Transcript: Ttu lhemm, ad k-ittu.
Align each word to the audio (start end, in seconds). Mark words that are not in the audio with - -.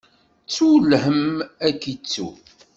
Ttu 0.45 0.69
lhemm, 0.89 1.33
ad 1.65 1.75
k-ittu. 1.81 2.29